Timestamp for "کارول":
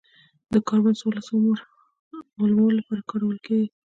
3.09-3.37